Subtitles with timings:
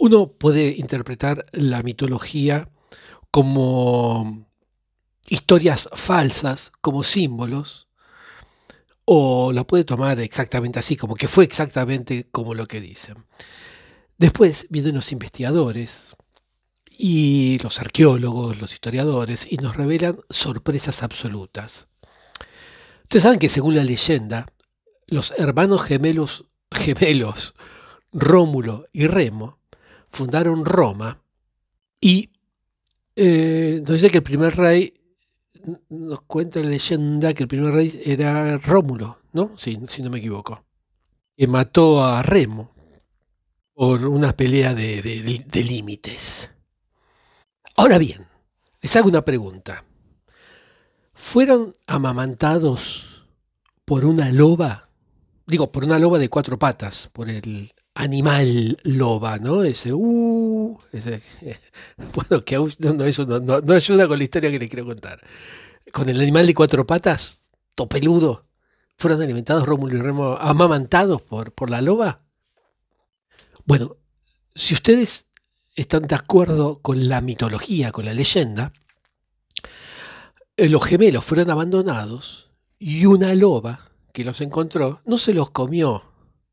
[0.00, 2.70] Uno puede interpretar la mitología
[3.32, 4.46] como
[5.26, 7.88] historias falsas, como símbolos,
[9.04, 13.26] o la puede tomar exactamente así, como que fue exactamente como lo que dicen.
[14.18, 16.14] Después vienen los investigadores
[16.88, 21.88] y los arqueólogos, los historiadores, y nos revelan sorpresas absolutas.
[23.02, 24.46] Ustedes saben que según la leyenda,
[25.08, 27.54] los hermanos gemelos, gemelos
[28.12, 29.57] Rómulo y Remo
[30.10, 31.22] fundaron Roma
[32.00, 32.30] y
[33.16, 34.94] eh, dice que el primer rey,
[35.88, 39.58] nos cuenta la leyenda que el primer rey era Rómulo, ¿no?
[39.58, 40.64] Si, no me equivoco.
[41.36, 42.72] Que mató a Remo
[43.74, 46.50] por una pelea de límites.
[47.76, 48.26] Ahora bien,
[48.80, 49.84] les hago una pregunta.
[51.14, 53.24] ¿Fueron amamantados
[53.84, 54.88] por una loba?
[55.46, 59.64] Digo, por una loba de cuatro patas, por el animal loba, ¿no?
[59.64, 61.20] Ese, uh, ese,
[62.14, 65.20] bueno, que no, eso no, ayuda con la historia que les quiero contar.
[65.92, 67.40] Con el animal de cuatro patas,
[67.74, 68.46] topeludo,
[68.96, 72.22] ¿fueron alimentados Rómulo y Remo amamantados por, por la loba?
[73.64, 73.96] Bueno,
[74.54, 75.26] si ustedes
[75.74, 78.72] están de acuerdo con la mitología, con la leyenda,
[80.56, 86.04] eh, los gemelos fueron abandonados y una loba que los encontró no se los comió,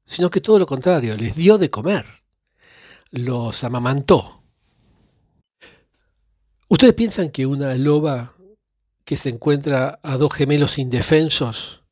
[0.05, 2.05] sino que todo lo contrario, les dio de comer,
[3.11, 4.43] los amamantó.
[6.67, 8.33] ¿Ustedes piensan que una loba
[9.03, 11.83] que se encuentra a dos gemelos indefensos,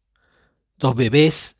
[0.78, 1.56] dos bebés,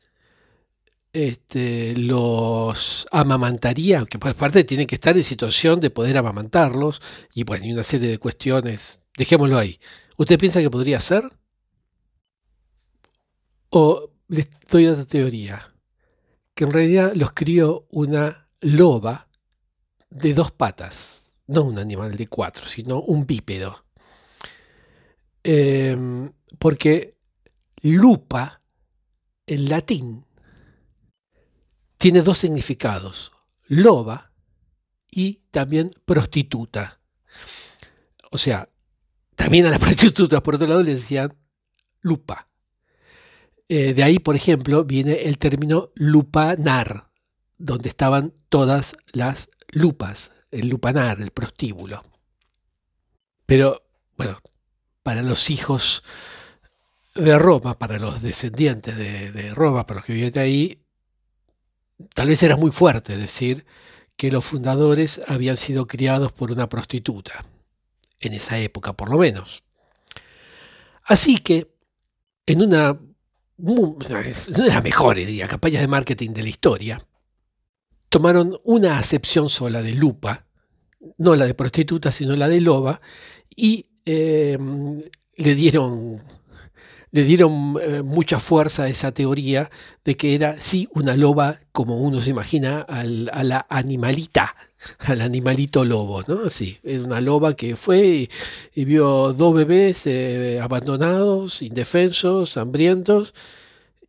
[1.12, 7.00] este, los amamantaría, que por parte tienen que estar en situación de poder amamantarlos,
[7.34, 9.78] y bueno, hay una serie de cuestiones, dejémoslo ahí.
[10.16, 11.24] ¿Usted piensa que podría ser?
[13.70, 15.73] O les doy otra teoría
[16.54, 19.28] que en realidad los crió una loba
[20.10, 23.84] de dos patas, no un animal de cuatro, sino un bípedo.
[25.42, 27.18] Em, porque
[27.82, 28.62] lupa
[29.46, 30.24] en latín
[31.98, 33.32] tiene dos significados,
[33.66, 34.32] loba
[35.10, 37.00] y también prostituta.
[38.30, 38.68] O sea,
[39.34, 41.34] también a las prostitutas, por otro lado, le decían
[42.00, 42.48] lupa.
[43.68, 47.10] Eh, de ahí, por ejemplo, viene el término lupanar,
[47.56, 52.02] donde estaban todas las lupas, el lupanar, el prostíbulo.
[53.46, 53.82] Pero,
[54.16, 54.38] bueno,
[55.02, 56.02] para los hijos
[57.14, 60.82] de Roma, para los descendientes de, Roma, para los que vivían ahí,
[62.14, 63.64] tal vez era muy fuerte decir
[64.16, 67.44] que los fundadores habían sido criados por una prostituta,
[68.20, 69.62] en esa época por lo menos.
[71.02, 71.74] Así que,
[72.46, 72.98] en una
[73.58, 77.06] la mejor diría, campañas de marketing de la historia,
[78.08, 80.46] tomaron una acepción sola de lupa,
[81.18, 83.00] no la de prostituta, sino la de loba,
[83.54, 84.58] y eh,
[85.36, 86.22] le dieron,
[87.10, 89.70] le dieron eh, mucha fuerza a esa teoría
[90.04, 94.54] de que era, sí, una loba, como uno se imagina, a la animalita,
[94.98, 96.48] al animalito lobo, ¿no?
[96.50, 98.28] Sí, era una loba que fue
[98.74, 103.34] y, vio dos bebés eh, abandonados, indefensos, hambrientos,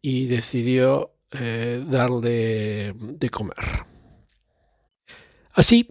[0.01, 3.85] y decidió eh, darle de comer.
[5.53, 5.89] Así,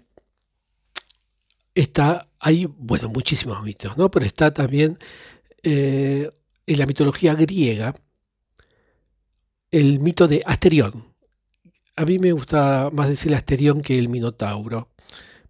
[1.74, 4.10] está, hay, bueno, muchísimos mitos, ¿no?
[4.10, 4.98] Pero está también
[5.62, 6.30] eh,
[6.66, 7.94] en la mitología griega
[9.70, 11.13] el mito de Asterión,
[11.96, 14.90] a mí me gusta más decir Asterión que el Minotauro,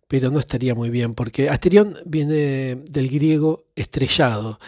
[0.09, 4.59] pero no estaría muy bien, porque Asterión viene del griego estrellado,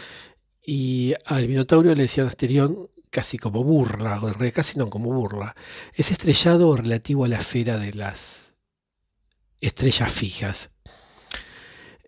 [0.64, 5.54] y al Minotauro le decían Asterión casi como burla, o casi no como burla.
[5.94, 8.52] Es estrellado relativo a la esfera de las
[9.60, 10.70] estrellas fijas.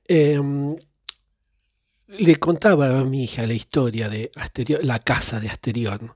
[0.07, 0.77] Em,
[2.09, 6.15] le contaba a mi hija la historia de Asterión, la casa de Asterión.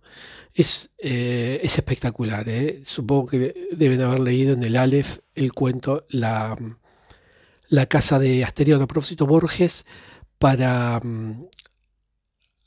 [0.54, 2.48] Es, eh, es espectacular.
[2.48, 2.82] ¿eh?
[2.84, 6.56] Supongo que deben haber leído en el Aleph el cuento La,
[7.68, 8.82] la casa de Asterión.
[8.82, 9.84] A propósito, Borges,
[10.38, 11.46] para mm,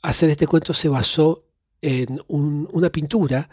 [0.02, 1.44] hacer este cuento se basó
[1.82, 3.48] en una pintura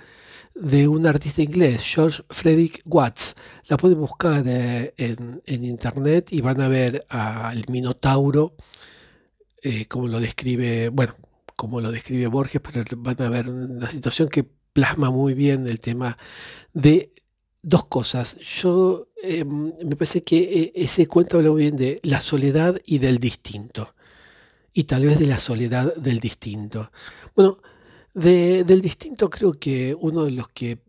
[0.55, 3.35] de un artista inglés, George Frederick Watts.
[3.67, 8.55] La pueden buscar eh, en, en, internet y van a ver al Minotauro,
[9.87, 11.15] como lo describe, bueno,
[11.55, 14.43] como lo describe Borges, pero van a ver una situación que
[14.73, 16.17] plasma muy bien el tema
[16.73, 17.11] de
[17.61, 18.37] dos cosas.
[18.37, 22.99] Yo em, me parece que eh, ese cuento habla muy bien de la soledad y
[22.99, 23.95] del distinto.
[24.73, 26.91] Y tal vez de la soledad del distinto.
[27.35, 27.59] Bueno,
[28.13, 30.79] del distinto creo que uno de los que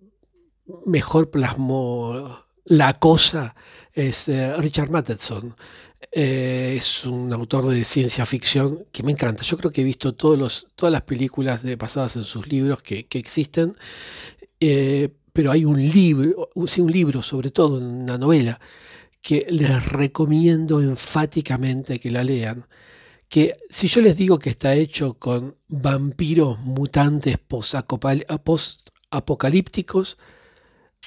[0.86, 3.54] mejor plasmó La cosa
[3.92, 5.54] es eh, Richard Matheson.
[6.16, 9.42] Eh, es un autor de ciencia ficción que me encanta.
[9.42, 13.08] Yo creo que he visto todos los, todas las películas basadas en sus libros que,
[13.10, 13.74] existen,
[14.60, 18.60] eh, pero hay un libro, sí, un libro sobre todo, una novela,
[19.20, 22.64] que les recomiendo enfáticamente que la lean.
[23.28, 30.16] Que si yo les digo que está hecho con vampiros mutantes post-apocalípticos,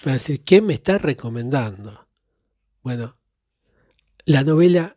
[0.04, 2.08] van a decir, ¿qué me está recomendando?
[2.84, 3.16] Bueno,
[4.26, 4.97] la novela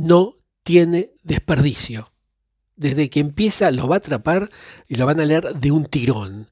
[0.00, 2.12] no tiene desperdicio.
[2.76, 4.50] Desde que empieza lo va a atrapar
[4.88, 6.50] y lo van a leer de un tirón.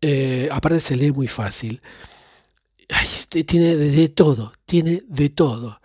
[0.00, 1.82] Eh, aparte se lee muy fácil.
[3.28, 5.80] tiene de, todo, tiene de todo.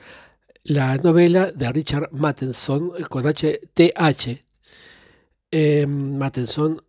[0.64, 4.44] La novela de Richard Mattenson con H-T-H.
[5.88, 6.84] Mattenson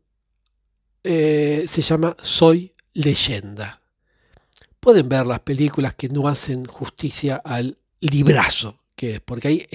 [1.05, 3.81] eh, se llama Soy leyenda.
[4.81, 8.86] Pueden ver las películas que no hacen justicia al librazo
[9.25, 9.67] porque hay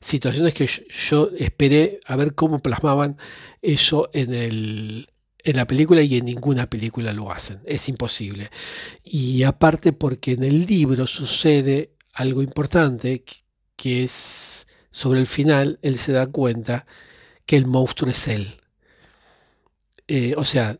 [0.00, 3.16] situaciones que yo, esperé a ver cómo plasmaban
[3.60, 5.06] eso en
[5.44, 8.50] la película y en ninguna película lo hacen, es imposible.
[9.04, 13.24] Y aparte porque en el libro sucede algo importante
[13.76, 16.86] que es sobre el final, él se da cuenta
[17.46, 18.56] que el monstruo es él.
[20.08, 20.78] Eh, o sea,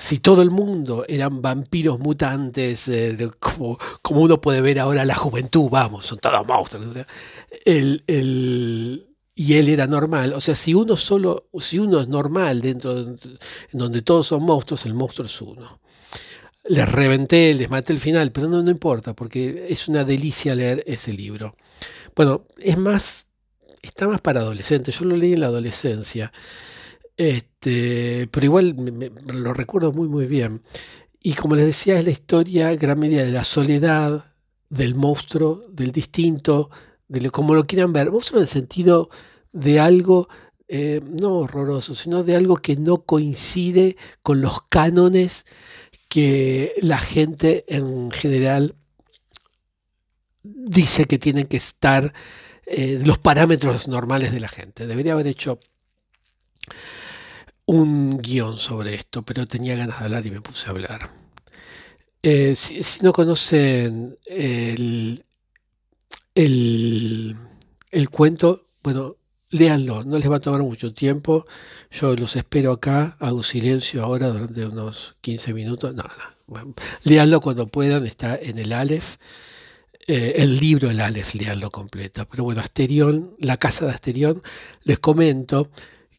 [0.00, 5.68] si todo el mundo eran vampiros mutantes, eh, como, uno puede ver ahora la juventud,
[5.68, 6.96] vamos, son todos monstruos.
[7.66, 10.32] y él era normal.
[10.32, 13.18] O sea, si uno solo, si uno es normal dentro de,
[13.72, 15.80] donde todos son monstruos, el monstruo es uno.
[16.64, 20.82] Les reventé, les maté el final, pero no, no importa, porque es una delicia leer
[20.86, 21.54] ese libro.
[22.16, 23.26] Bueno, es más,
[23.82, 24.98] está más para adolescentes.
[24.98, 26.32] Yo lo leí en la adolescencia.
[27.20, 28.74] Este, pero igual
[29.26, 30.62] lo recuerdo muy muy bien.
[31.20, 34.32] Y como les decía, es la historia gran medida de la soledad,
[34.70, 36.70] del monstruo, del distinto,
[37.08, 38.10] de lo, como lo quieran ver.
[38.10, 39.10] Monstruo en el sentido
[39.52, 40.30] de algo
[40.66, 45.44] eh, no horroroso, sino de algo que no coincide con los cánones
[46.08, 48.76] que la gente en general
[50.42, 52.14] dice que tienen que estar
[52.64, 54.86] eh, los parámetros normales de la gente.
[54.86, 55.60] Debería haber hecho
[57.70, 61.08] un guion sobre esto, pero tenía ganas de hablar y me puse a hablar.
[62.22, 65.24] Eh, si, no conocen el,
[66.34, 69.16] el, cuento, bueno,
[69.50, 71.46] léanlo, no les va a tomar mucho tiempo.
[71.92, 75.94] Yo los espero acá, hago silencio ahora durante unos 15 minutos.
[75.94, 76.04] No.
[77.04, 79.16] léanlo cuando puedan, está en el Aleph.
[80.08, 82.26] Eh, el libro El Aleph, léanlo completo.
[82.28, 84.42] Pero bueno, Asterión, la casa de Asterión,
[84.82, 85.70] les comento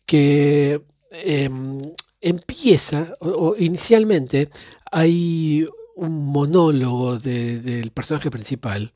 [0.05, 1.81] que Em,
[2.21, 4.49] empieza, o, inicialmente
[4.91, 8.93] hay un monólogo del personaje principal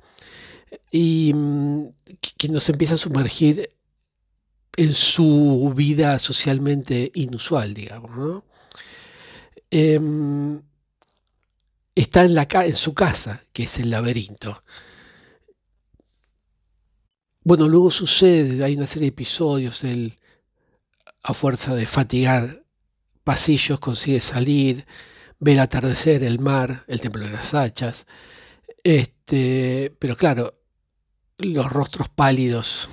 [0.91, 1.87] y mm,
[2.37, 3.69] que nos empieza a sumergir
[4.77, 8.43] en su vida socialmente inusual, digamos.
[9.69, 10.61] Em,
[11.95, 14.63] está en, la, en su casa, que es el laberinto.
[17.43, 20.17] Bueno, luego sucede, hay una serie de episodios, el,
[21.27, 22.63] a fuerza de fatigar
[23.23, 24.85] pasillos, consigue salir,
[25.39, 28.05] ve el atardecer, el mar, el templo de las hachas.
[28.83, 30.53] Este, pero claro,
[31.39, 32.89] los rostros pálidos,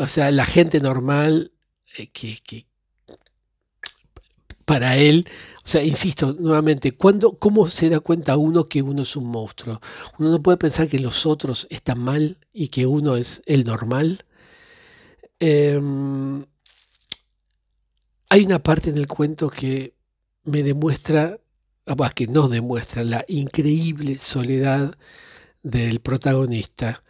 [0.00, 1.52] o sea, la gente normal
[1.96, 2.66] eh, que,
[4.64, 5.24] para él,
[5.64, 9.80] o sea, insisto nuevamente, ¿cuándo, ¿cómo se da cuenta uno que uno es un monstruo?
[10.18, 14.24] Uno no puede pensar que los otros están mal y que uno es el normal.
[15.38, 16.44] Em,
[18.28, 19.94] hay una parte en el cuento que
[20.44, 21.40] me demuestra,
[21.86, 24.96] ah, que nos demuestra la increíble soledad
[25.62, 27.02] del protagonista.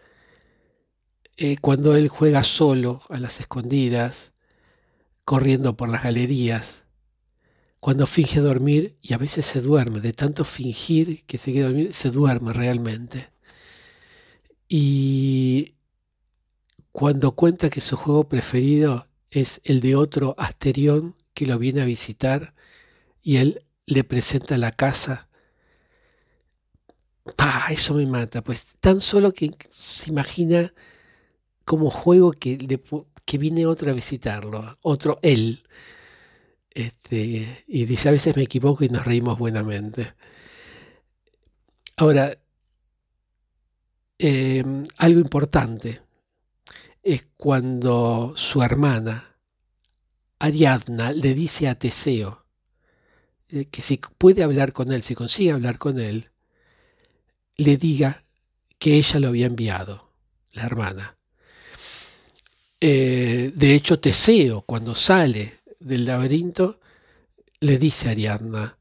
[1.37, 4.33] Eh, cuando él juega solo a las escondidas,
[5.25, 6.85] corriendo por las galerías,
[7.81, 11.95] cuando finge dormir y a veces se duerme, de tanto fingir que se quiere dormir,
[11.95, 13.31] se duerme realmente.
[14.69, 15.75] Y
[16.93, 21.87] cuando cuenta que su juego preferido es el de otro Asterión que lo viene a
[21.87, 22.55] visitar
[23.23, 25.29] y él le presenta la casa.
[27.37, 27.69] ¡Pah!
[27.71, 30.73] Eso me mata, pues tan solo que se imagina
[31.65, 32.81] como juego que,
[33.25, 35.63] que viene otro a visitarlo, otro él.
[36.71, 40.15] Este, y dice, a veces me equivoco y nos reímos buenamente.
[41.97, 42.39] Ahora,
[44.19, 46.01] em, algo importante
[47.03, 49.37] es cuando su hermana,
[50.39, 52.45] Ariadna, le dice a Teseo
[53.49, 56.31] eh, que si puede hablar con él, si consigue hablar con él,
[57.57, 58.23] le diga
[58.79, 60.11] que ella lo había enviado,
[60.53, 61.17] la hermana.
[62.81, 66.81] Eh, de hecho, Teseo, cuando sale del laberinto,
[67.61, 68.79] le dice a Ariadna,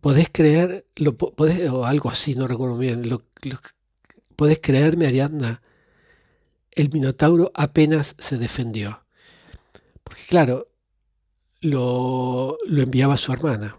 [0.00, 3.22] ¿podés creer, lo, podés, o algo así, no recuerdo bien, lo,
[4.36, 5.62] ¿podés creerme, Ariadna?
[6.72, 9.04] El Minotauro apenas se defendió.
[10.02, 10.68] Porque claro,
[11.60, 13.78] lo, lo enviaba su hermana.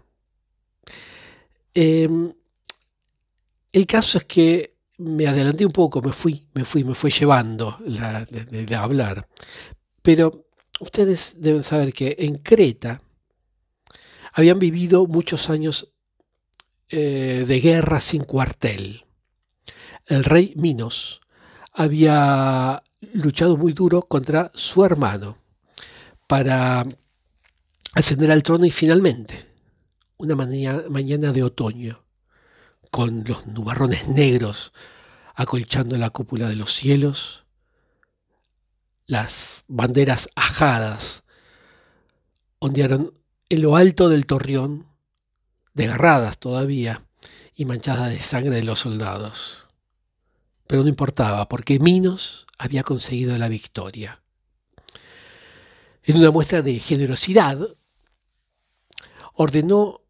[1.74, 2.32] Em,
[3.72, 7.76] el caso es que me adelanté un poco, me fui, me fui, me fui llevando
[7.80, 9.28] de, hablar.
[10.02, 10.46] Pero
[10.80, 13.02] ustedes deben saber que en Creta
[14.32, 15.92] habían vivido muchos años
[16.88, 19.04] eh, de guerra sin cuartel.
[20.06, 21.20] El rey Minos
[21.74, 25.36] había luchado muy duro contra su hermano
[26.26, 26.86] para
[27.94, 29.52] ascender al trono y finalmente,
[30.16, 32.00] una mañana de otoño,
[32.90, 34.72] con los nubarrones negros
[35.34, 37.44] acolchando la cúpula de los cielos,
[39.06, 41.24] las banderas ajadas
[42.60, 43.12] ondearon
[43.48, 44.86] en lo alto del torreón,
[45.74, 47.04] desgarradas todavía
[47.56, 49.63] y manchadas de sangre de los soldados.
[50.74, 54.20] Pero no importaba, porque Minos había conseguido la victoria.
[56.02, 57.76] En una muestra de generosidad,
[59.34, 60.00] ordenó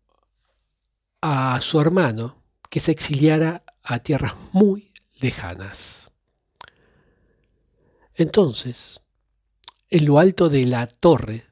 [1.20, 6.10] a su hermano que se exiliara a tierras muy lejanas.
[8.14, 9.02] Entonces,
[9.90, 11.44] en lo alto de la torre,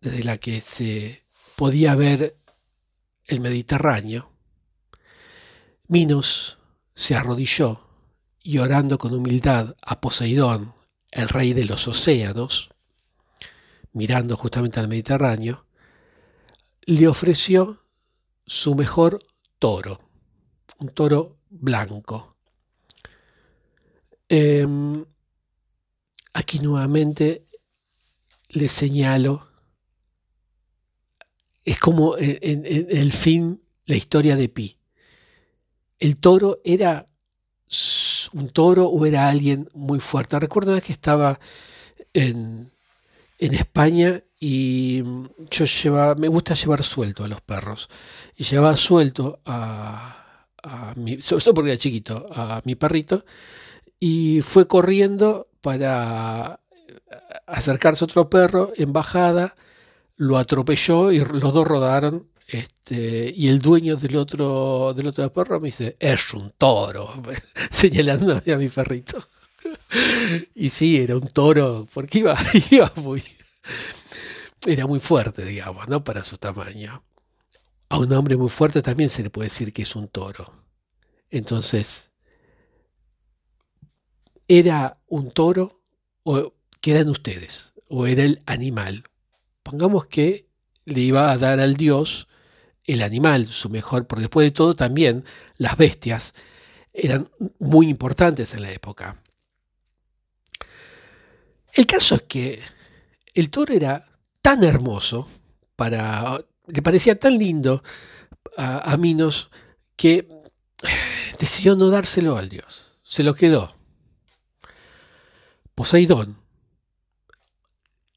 [0.00, 2.38] desde la que se podía ver
[3.26, 4.32] el Mediterráneo,
[5.86, 6.56] Minos
[6.94, 7.91] se arrodilló
[8.42, 10.74] y orando con humildad a Poseidón,
[11.10, 12.70] el rey de los océanos,
[13.92, 15.66] mirando justamente al Mediterráneo,
[16.84, 17.82] le ofreció
[18.46, 19.18] su mejor
[19.58, 20.12] toro
[20.82, 22.36] un toro blanco.
[24.28, 25.04] Em,
[26.34, 27.46] aquí nuevamente
[28.48, 29.48] le señalo,
[31.64, 34.76] es como en, el film La historia de Pi.
[35.98, 37.06] El toro era
[38.32, 40.38] un toro o era alguien muy fuerte.
[40.38, 41.38] Recuerdo que estaba
[42.12, 42.70] en,
[43.38, 45.02] España y
[45.50, 47.88] yo llevaba, me gusta llevar suelto a los perros.
[48.36, 53.24] Y llevaba suelto a, a mi, sobre porque era chiquito, a mi perrito,
[53.98, 56.60] y fue corriendo para
[57.46, 59.56] acercarse a otro perro en bajada,
[60.16, 62.28] lo atropelló y los dos rodaron.
[62.48, 67.22] Este, y el dueño del otro, del otro perro me dice, es un toro,
[67.70, 69.26] señalando a mi perrito.
[70.54, 72.18] y sí, era un toro, porque
[72.70, 73.22] iba, muy,
[74.66, 76.02] era muy fuerte, digamos, ¿no?
[76.04, 77.02] Para su tamaño.
[77.88, 80.52] A un hombre muy fuerte también se le puede decir que es un toro.
[81.30, 82.10] Entonces,
[84.48, 85.80] ¿era un toro
[86.24, 86.52] o
[86.84, 87.74] eran ustedes?
[87.88, 89.04] ¿O era el animal?
[89.62, 90.48] Pongamos que
[90.84, 92.28] le iba a dar al dios
[92.84, 95.24] el animal, su mejor, por después de todo también
[95.56, 96.34] las bestias
[96.92, 99.22] eran muy importantes en la época.
[101.72, 102.60] El caso es que
[103.34, 104.06] el toro era
[104.42, 105.28] tan hermoso
[105.76, 107.82] para le parecía tan lindo
[108.56, 109.50] a, Minos
[109.96, 110.28] que
[111.38, 113.74] decidió no dárselo al dios, se lo quedó.
[115.74, 116.38] Poseidón,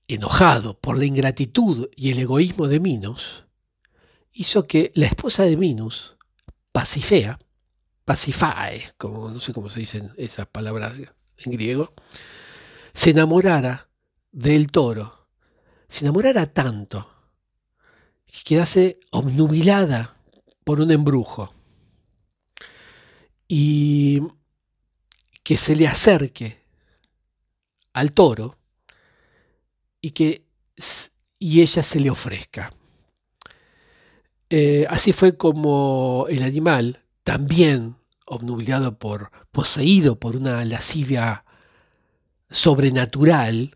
[0.08, 3.45] enojado por la ingratitud y el egoísmo de Minos,
[4.36, 6.18] hizo que la esposa de Minos,
[6.72, 7.40] Pasifea,
[8.04, 10.94] Pasifae, como no sé cómo se dicen esas palabras
[11.38, 11.94] en griego,
[12.94, 13.90] se enamorara
[14.32, 15.28] del toro,
[15.88, 17.10] se enamorara tanto
[18.26, 20.18] que quedase obnubilada
[20.64, 21.54] por un embrujo
[23.48, 24.22] y
[25.44, 26.66] que se le acerque
[27.94, 28.58] al toro
[30.02, 30.46] y que
[31.40, 32.74] y ella se le ofrezca.
[34.58, 41.44] Eh, así fue como el animal, también obnubilado por, poseído por una lascivia
[42.50, 43.76] sobrenatural,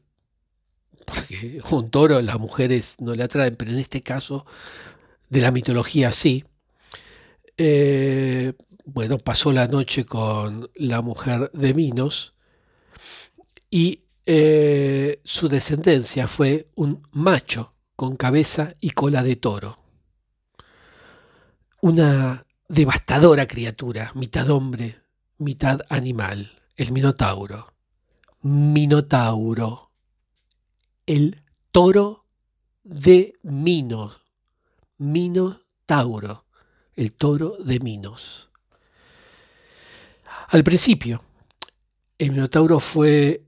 [1.05, 4.45] porque un toro las mujeres no le atraen, pero en este caso
[5.27, 6.45] de la mitología sí.
[7.57, 8.53] Eh,
[8.85, 12.35] bueno, pasó la noche con la mujer de Minos
[13.69, 19.88] y eh, su descendencia fue un macho con cabeza y cola de toro.
[21.81, 25.01] Una devastadora criatura, mitad hombre,
[25.37, 27.73] mitad animal, el Minotauro.
[28.41, 29.89] Minotauro
[31.09, 32.27] el toro
[32.83, 34.19] de Minos,
[34.99, 36.45] Minotauro,
[36.95, 38.51] el toro de Minos.
[40.49, 41.23] Al principio,
[42.19, 43.43] el Minotauro fue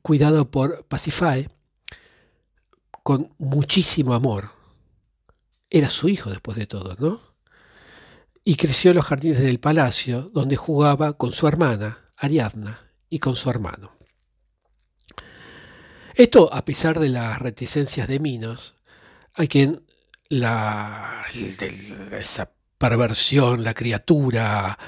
[0.00, 1.50] cuidado por Pasiphae
[3.02, 4.50] con muchísimo amor.
[5.68, 7.31] Era su hijo después de todo, ¿no?
[8.44, 13.36] Y creció en los jardines del palacio, donde jugaba con su hermana, Ariadna, y con
[13.36, 13.96] su hermano.
[16.14, 18.74] Esto a pesar de las reticencias de Minos,
[19.34, 19.84] a quien
[20.28, 21.24] la,
[22.12, 24.78] esa perversión, la criatura,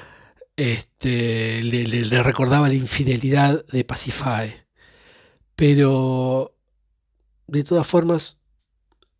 [0.57, 4.67] este, le, recordaba la infidelidad de Pasiphae.
[5.57, 6.57] Pero,
[7.47, 8.39] de todas formas,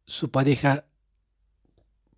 [0.07, 0.87] su pareja,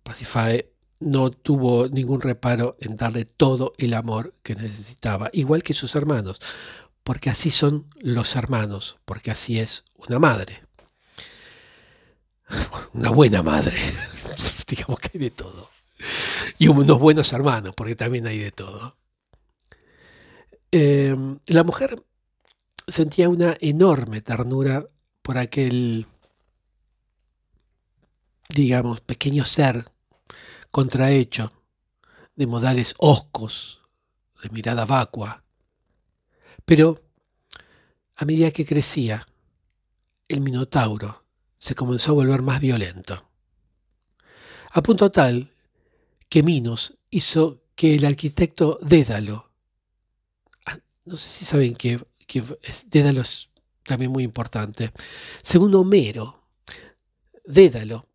[0.03, 5.95] Pasiphae, no tuvo ningún reparo en darle todo el amor que necesitaba, igual que sus
[5.95, 6.41] hermanos,
[7.03, 10.63] porque así son los hermanos, porque así es una madre.
[12.93, 13.77] Una buena madre,
[14.67, 15.69] digamos que hay de todo.
[16.57, 18.95] Y unos buenos hermanos, porque también hay de todo.
[20.71, 22.01] Em, la mujer
[22.87, 24.87] sentía una enorme ternura
[25.21, 26.07] por aquel,
[28.49, 29.91] digamos, pequeño ser
[30.71, 31.51] contrahecho,
[32.35, 33.81] de modales hoscos,
[34.43, 35.43] de mirada vacua.
[36.65, 37.01] Pero
[38.15, 39.27] a medida que crecía,
[40.27, 41.23] el Minotauro
[41.55, 43.29] se comenzó a volver más violento.
[44.71, 45.51] A punto tal
[46.29, 49.47] que Minos hizo que el arquitecto Dédalo
[51.07, 52.43] no sé si saben que, que
[52.87, 53.49] Dédalo es
[53.83, 54.91] también muy importante.
[55.41, 56.43] Según Homero,
[57.45, 58.05] Dédalo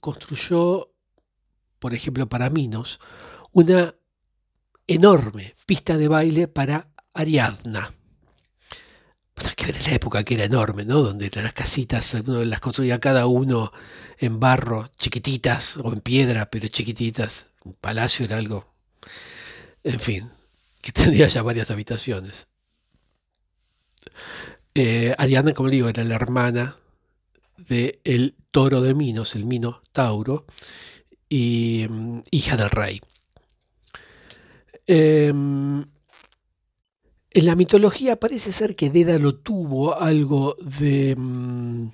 [0.00, 0.92] construyó,
[1.86, 2.98] por ejemplo, para Minos,
[3.52, 3.94] una
[4.88, 7.94] enorme pista de baile para Ariadna.
[9.36, 11.00] Bueno, que ver la época que era enorme, ¿no?
[11.00, 13.70] Donde las casitas, uno las construía cada uno
[14.18, 17.50] en barro, chiquititas, o en piedra, pero chiquititas.
[17.62, 18.74] Un palacio era algo.
[19.84, 20.28] En fin,
[20.82, 22.48] que tendría ya varias habitaciones.
[24.74, 26.74] Eh, Ariadna, como digo, era la hermana
[27.58, 30.46] del el toro de Minos, el Mino Tauro,
[31.28, 33.00] y mm, hija del rey.
[34.86, 35.84] Em,
[37.30, 41.88] en la mitología parece ser que Dédalo tuvo algo de mm,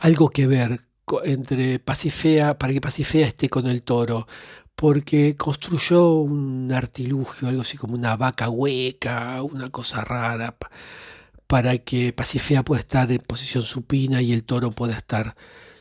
[0.00, 0.80] algo que ver
[1.24, 4.26] entre Pasifea, para que Pasifea esté con el toro,
[4.74, 10.56] porque construyó un artilugio, algo así como una vaca hueca, una cosa rara,
[11.46, 15.34] para que Pasifea pueda estar en posición supina y el toro pueda estar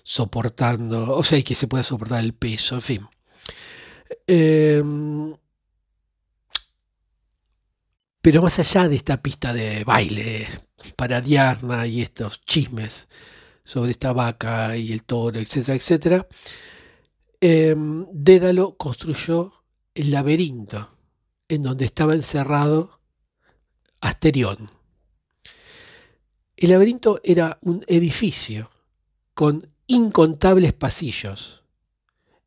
[0.04, 3.08] soportando, o sea, y que se pueda soportar el peso, en fin.
[4.28, 5.36] Em,
[8.22, 10.48] pero más allá de esta pista de baile
[10.96, 13.08] para Diana y estos chismes
[13.64, 16.28] sobre esta vaca y el toro, etcétera, etcétera,
[17.48, 19.54] Em, Dédalo construyó
[19.94, 20.90] el laberinto
[21.48, 23.02] en donde estaba encerrado
[24.02, 24.72] Asterión.
[26.58, 28.70] El laberinto era un edificio
[29.34, 31.64] con incontables pasillos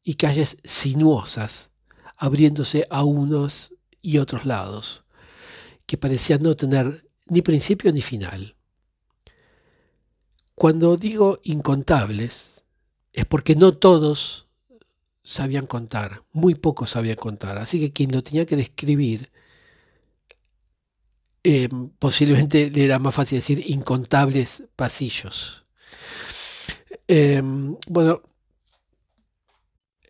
[0.02, 1.70] y calles sinuosas
[2.16, 5.04] abriéndose a unos y otros lados,
[5.86, 8.56] que parecían no tener ni principio ni final.
[10.54, 12.62] Cuando digo incontables,
[13.12, 14.48] es porque no todos
[15.22, 17.58] sabían contar, muy pocos sabían contar.
[17.58, 19.30] Así que quien lo tenía que describir,
[21.44, 25.64] eh, posiblemente le era más fácil decir incontables pasillos.
[27.06, 27.42] Eh,
[27.86, 28.22] bueno,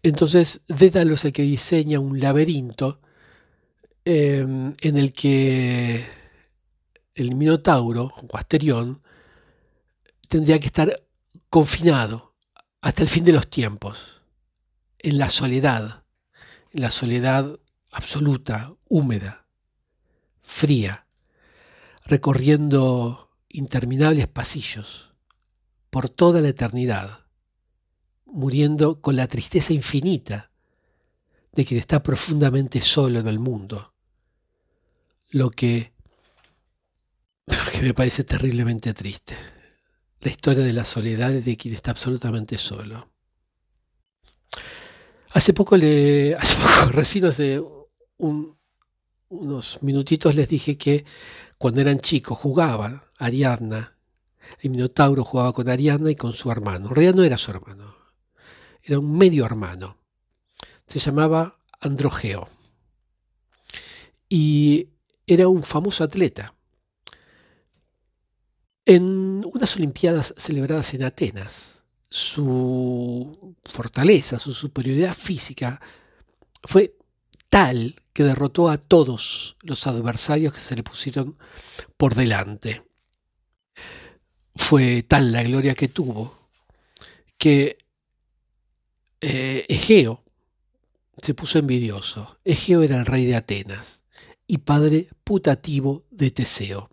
[0.02, 3.00] entonces Dédalo es el que diseña un laberinto
[4.04, 6.04] eh, en el que
[7.14, 9.02] el Minotauro o Asterión
[10.28, 11.02] tendría que estar
[11.50, 12.34] confinado
[12.80, 14.22] hasta el fin de los tiempos
[14.98, 16.04] en la soledad,
[16.72, 17.58] en la soledad
[17.90, 19.46] absoluta, húmeda,
[20.42, 21.07] fría,
[22.08, 25.12] recorriendo interminables pasillos
[25.90, 27.26] por toda la eternidad,
[28.24, 30.50] muriendo con la tristeza infinita
[31.52, 33.92] de quien está profundamente solo en el mundo,
[35.30, 35.92] lo que,
[37.72, 39.36] que me parece terriblemente triste,
[40.20, 43.10] la historia de la soledad de quien está absolutamente solo.
[45.32, 47.60] Hace poco le, hace poco, recién hace
[49.28, 51.04] unos minutitos les dije que
[51.58, 53.96] cuando eran chicos jugaban Ariadna,
[54.60, 56.88] el Minotauro jugaba con Ariadna y con su hermano.
[56.88, 57.96] En realidad no era su hermano,
[58.82, 59.98] era un medio hermano.
[60.86, 62.48] Se llamaba Androgeo.
[64.28, 64.88] Y
[65.26, 66.54] era un famoso atleta.
[68.86, 75.80] En unas Olimpiadas celebradas en Atenas, su fortaleza, su superioridad física
[76.64, 76.97] fue
[77.48, 81.38] tal que derrotó a todos los adversarios que se le pusieron
[81.96, 82.82] por delante.
[84.54, 86.50] Fue tal la gloria que tuvo
[87.38, 87.78] que
[89.20, 90.24] eh, Egeo
[91.22, 92.38] se puso envidioso.
[92.44, 94.02] Egeo era el rey de Atenas
[94.46, 96.90] y padre putativo de Teseo.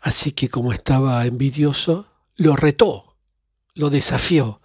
[0.00, 3.16] Así que como estaba envidioso, lo retó,
[3.74, 4.60] lo desafió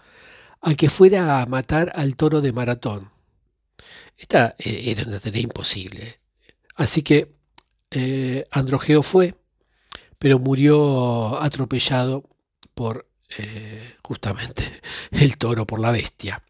[0.61, 3.11] a que fuera a matar al toro de maratón.
[4.21, 6.19] Esta eh, era una tarea imposible.
[6.75, 7.33] Así que
[7.89, 9.33] eh, Androgeo fue,
[10.19, 12.29] pero murió atropellado
[12.75, 14.63] por eh, justamente
[15.11, 16.43] el toro, por la bestia.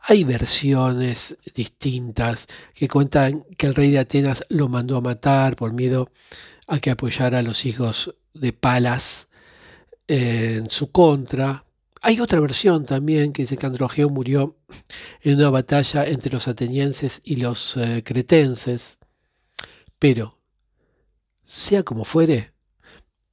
[0.00, 5.74] Hay versiones distintas que cuentan que el rey de Atenas lo mandó a matar por
[5.74, 6.10] miedo
[6.68, 9.28] a que apoyara a los hijos de Palas
[10.06, 11.66] en su contra.
[12.00, 14.56] Hay otra versión también que dice que Androgeo murió
[15.20, 18.98] en una batalla entre los atenienses y los eh, cretenses.
[19.98, 20.38] Pero,
[21.42, 22.52] sea como fuere,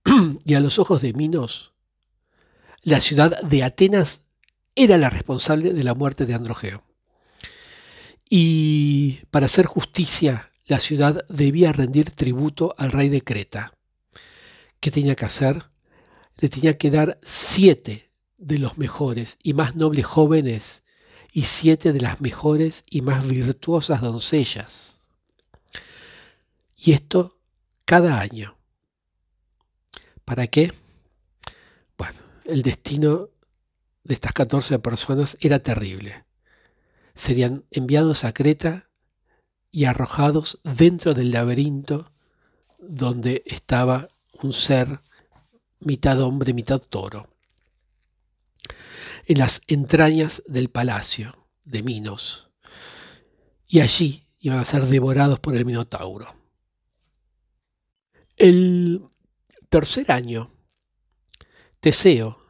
[0.46, 1.74] y a los ojos de Minos,
[2.82, 4.22] la ciudad de Atenas
[4.76, 6.84] era la responsable de la muerte de Androgeo.
[8.30, 13.74] Y para hacer justicia la ciudad debía rendir tributo al rey de Creta.
[14.80, 15.66] ¿Qué tenía que hacer?
[16.38, 18.05] Le tenía que dar siete
[18.38, 20.84] de los mejores y más nobles jóvenes
[21.32, 24.98] y siete de las mejores y más virtuosas doncellas.
[26.78, 27.40] Y esto
[27.86, 28.58] cada año.
[30.24, 30.74] ¿Para qué?
[31.98, 33.30] Bueno, el destino
[34.04, 36.26] de estas 14 personas era terrible.
[37.14, 38.90] Serían enviados a Creta
[39.72, 42.12] y arrojados dentro del laberinto
[42.80, 44.10] donde estaba
[44.42, 45.02] un ser
[45.80, 47.35] mitad hombre, mitad toro,
[49.26, 52.52] en las entrañas del palacio de Minos,
[53.68, 56.36] y allí iban a ser devorados por el Minotauro.
[58.38, 59.02] El
[59.70, 60.52] tercer año,
[61.80, 62.46] Teseo,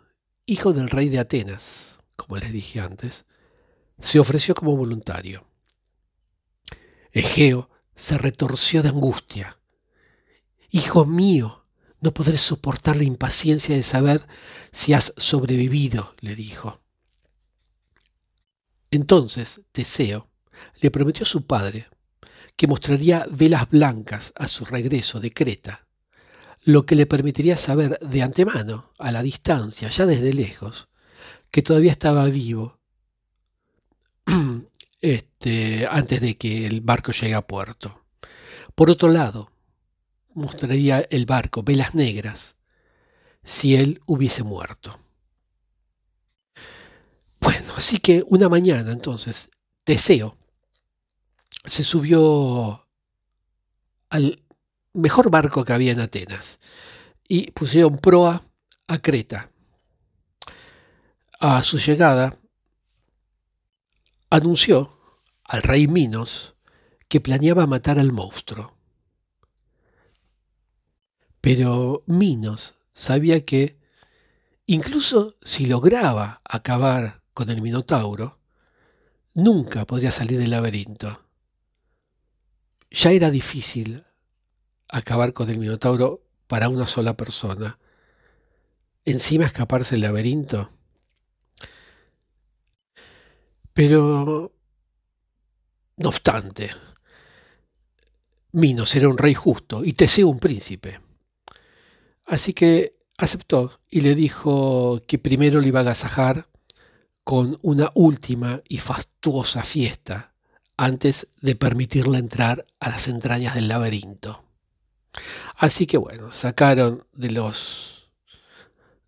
[0.45, 3.25] hijo del rey de Atenas, como les dije antes,
[3.99, 5.47] se ofreció como voluntario.
[7.11, 9.59] Egeo se retorció de angustia.
[10.69, 11.64] Hijo mío,
[12.05, 14.27] no podré soportar la impaciencia de saber
[14.71, 16.79] si has sobrevivido, le dijo.
[18.91, 20.29] Entonces Teseo
[20.81, 21.87] le prometió a su padre
[22.55, 25.87] que mostraría velas blancas a su regreso de Creta,
[26.63, 30.89] lo que le permitiría saber de antemano, a la distancia, ya desde lejos,
[31.49, 32.79] que todavía estaba vivo
[35.01, 38.05] este, antes de que el barco llegue a puerto.
[38.75, 39.54] Por otro lado,
[40.35, 42.57] mostraría el barco, velas negras,
[43.43, 44.99] si él hubiese muerto.
[47.39, 49.49] Bueno, así que una mañana entonces,
[49.83, 50.37] Teseo
[51.63, 52.87] se subió
[54.09, 54.43] al
[54.93, 56.59] mejor barco que había en Atenas
[57.27, 58.43] y pusieron proa
[58.87, 59.51] a Creta.
[61.39, 62.37] A su llegada,
[64.29, 64.99] anunció
[65.43, 66.55] al rey Minos
[67.07, 68.74] que planeaba matar al monstruo.
[71.45, 73.77] Pero Minos sabía que,
[74.65, 78.39] incluso si lograba acabar con el Minotauro,
[79.35, 81.21] nunca podría salir del laberinto.
[82.89, 84.03] Ya era difícil
[84.87, 87.77] acabar con el Minotauro para una sola persona.
[89.03, 90.71] Encima escaparse del laberinto.
[93.71, 94.51] Pero
[95.97, 96.71] no obstante,
[98.51, 101.05] Minos era un rey justo y Teseo un príncipe.
[102.25, 106.47] Así que aceptó y le dijo que primero le iba a agasajar
[107.23, 110.33] con una última y fastuosa fiesta
[110.77, 114.43] antes de permitirle entrar a las entrañas del laberinto.
[115.55, 118.09] Así que bueno, sacaron de los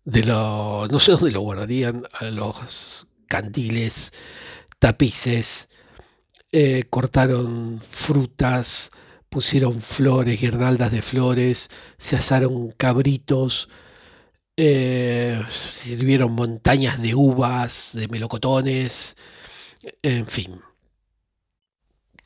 [0.04, 4.12] de los no sé dónde lo guardarían a los cantiles,
[4.78, 5.68] tapices,
[6.50, 8.90] eh, cortaron frutas,
[9.28, 13.68] pusieron flores, guirnaldas de flores, se asaron cabritos,
[14.56, 19.16] eh, sirvieron montañas de uvas, de melocotones,
[20.02, 20.60] en fin.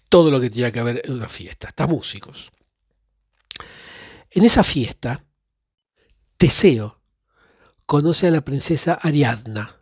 [0.08, 2.50] Todo lo que tenía que haber en una fiesta, hasta músicos.
[4.30, 5.24] En esa fiesta,
[6.36, 7.00] Teseo
[7.86, 9.80] conoce a la princesa Ariadna,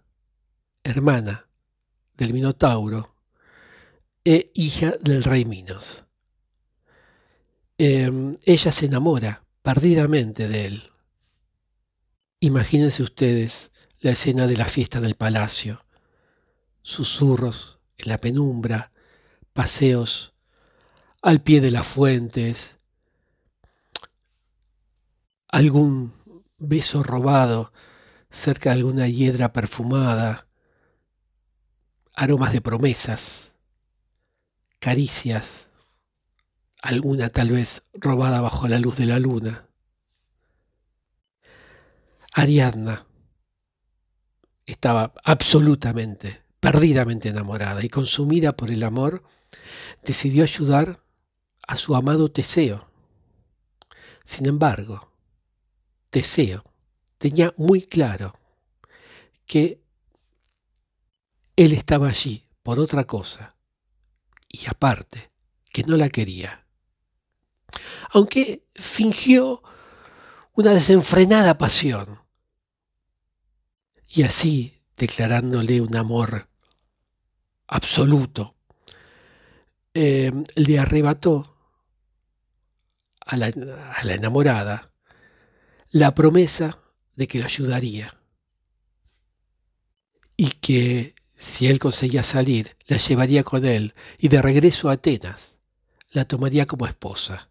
[0.82, 1.48] hermana
[2.14, 3.14] del Minotauro
[4.24, 6.04] e hija del rey Minos.
[7.82, 10.92] Em, ella se enamora perdidamente de él.
[12.38, 15.86] Imagínense ustedes la escena de la fiesta en el palacio,
[16.82, 18.92] susurros en la penumbra,
[19.54, 20.34] paseos
[21.22, 22.76] al pie de las fuentes,
[25.48, 26.12] algún
[26.58, 27.72] beso robado
[28.30, 30.46] cerca de alguna hiedra perfumada,
[32.14, 33.52] aromas de promesas,
[34.80, 35.69] caricias,
[36.82, 39.68] alguna tal vez robada bajo la luz de la luna.
[42.32, 43.06] Ariadna
[44.66, 49.24] estaba absolutamente, perdidamente enamorada y consumida por el amor,
[50.04, 51.02] decidió ayudar
[51.66, 52.88] a su amado Teseo.
[54.24, 55.12] Sin embargo,
[56.10, 56.64] Teseo
[57.18, 58.38] tenía muy claro
[59.46, 59.82] que
[61.56, 63.56] él estaba allí por otra cosa
[64.48, 65.30] y aparte
[65.70, 66.66] que no la quería.
[68.10, 69.62] Aunque fingió
[70.54, 72.20] una desenfrenada pasión
[74.08, 76.48] y así declarándole un amor
[77.66, 78.56] absoluto,
[79.94, 81.56] eh, le arrebató
[83.20, 84.92] a la, a la enamorada
[85.90, 86.78] la promesa
[87.16, 88.16] de que lo ayudaría
[90.36, 95.58] y que si él conseguía salir, la llevaría con él y de regreso a Atenas
[96.12, 97.49] la tomaría como esposa.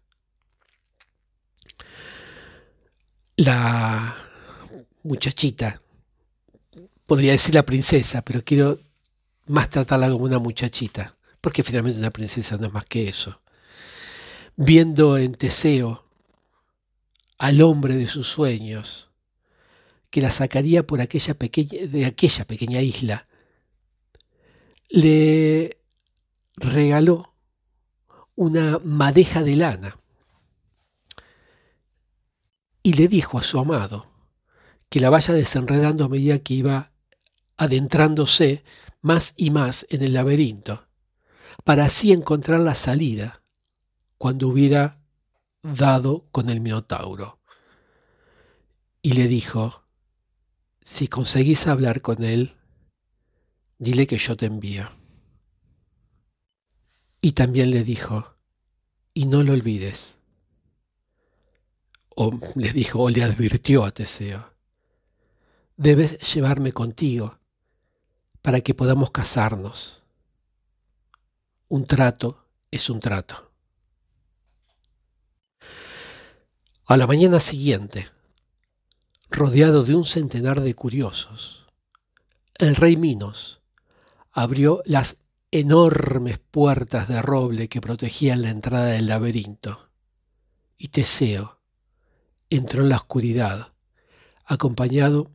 [3.40, 4.18] La
[5.02, 5.80] muchachita,
[7.06, 8.78] podría decir la princesa, pero quiero
[9.46, 13.40] más tratarla como una muchachita, porque finalmente una princesa no es más que eso.
[14.56, 16.04] Viendo en Teseo
[17.38, 19.08] al hombre de sus sueños,
[20.10, 23.26] que la sacaría por aquella pequeña, de aquella pequeña isla,
[24.90, 25.78] le
[26.56, 27.32] regaló
[28.34, 29.99] una madeja de lana
[32.82, 34.10] y le dijo a su amado
[34.88, 36.92] que la vaya desenredando a medida que iba
[37.56, 38.64] adentrándose
[39.02, 40.88] más y más en el laberinto,
[41.64, 43.42] para así encontrar la salida
[44.18, 45.00] cuando hubiera
[45.62, 47.38] dado con el Minotauro.
[49.02, 49.84] Y le dijo,
[50.82, 52.56] si conseguís hablar con él,
[53.78, 54.90] dile que yo te envío.
[57.20, 58.36] Y también le dijo,
[59.12, 60.16] y no lo olvides.
[62.22, 64.52] O le dijo, o le advirtió a Teseo,
[65.78, 67.38] debes llevarme contigo
[68.42, 70.02] para que podamos casarnos.
[71.68, 73.50] Un trato es un trato.
[76.84, 78.10] A la mañana siguiente,
[79.30, 81.68] rodeado de un centenar de curiosos,
[82.58, 83.62] el rey Minos
[84.30, 85.16] abrió las
[85.52, 89.88] enormes puertas de roble que protegían la entrada del laberinto,
[90.76, 91.59] y Teseo
[92.50, 93.72] entró en la oscuridad,
[94.44, 95.30] acompañado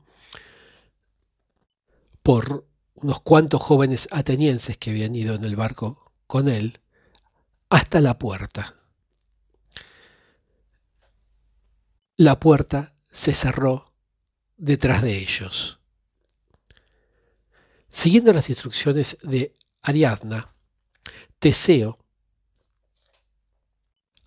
[2.21, 6.80] por unos cuantos jóvenes atenienses que habían ido en el barco con él,
[7.69, 8.75] hasta la puerta.
[12.17, 13.93] La puerta se cerró
[14.58, 15.80] detrás de ellos.
[17.89, 20.54] Siguiendo las instrucciones de Ariadna,
[21.39, 21.97] Teseo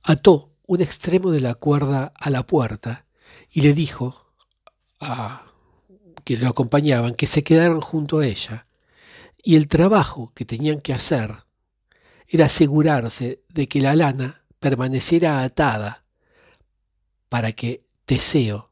[0.02, 3.06] ató un extremo de la cuerda a la puerta
[3.50, 4.34] y le dijo
[5.00, 5.46] a
[6.24, 8.66] quienes lo acompañaban que se quedaran junto a ella.
[9.42, 11.44] Y el trabajo que tenían que hacer
[12.26, 16.04] era asegurarse de que la lana permaneciera atada
[17.30, 18.70] para que Teseo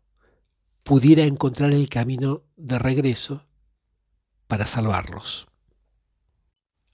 [0.83, 3.47] pudiera encontrar el camino de regreso
[4.49, 5.49] para salvarlos.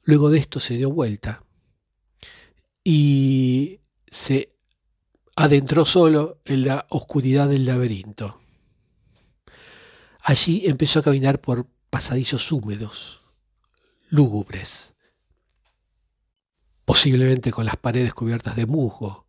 [0.04, 1.44] Luego de esto se dio vuelta
[2.84, 4.52] y se
[5.36, 8.40] adentró solo en la oscuridad del laberinto.
[10.20, 13.20] Allí empezó a caminar por pasadizos húmedos,
[14.08, 14.94] lúgubres,
[16.84, 19.26] posiblemente con las paredes cubiertas de musgo,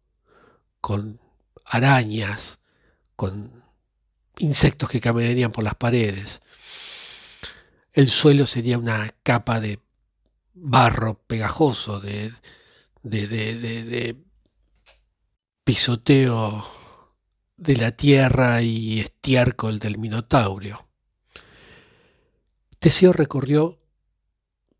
[0.82, 1.20] con
[1.66, 2.60] arañas,
[3.16, 3.64] con
[4.38, 6.42] insectos que caminarían por las paredes.
[7.92, 9.80] El suelo sería una capa de
[10.54, 12.34] barro pegajoso, de,
[13.04, 14.23] de, de,
[15.64, 16.66] pisoteo
[17.56, 20.90] de la tierra y estiércol del Minotaurio.
[22.80, 23.80] Teseo recorrió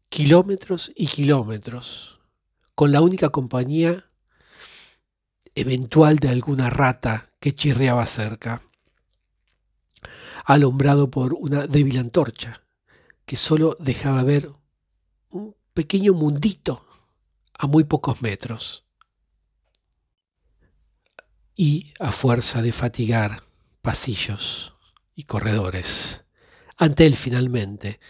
[0.10, 2.20] kilómetros y kilómetros
[2.76, 4.10] con la única compañía
[5.56, 8.62] eventual de alguna rata que chirriaba cerca,
[10.44, 12.62] alumbrado por una débil antorcha
[13.26, 14.52] que solo dejaba ver
[15.30, 16.86] un pequeño mundito
[17.58, 18.84] a muy pocos metros.
[21.66, 23.46] Y a fuerza de fatigar
[23.82, 24.76] pasillos
[25.16, 26.26] y corredores,
[26.76, 28.02] ante él finalmente,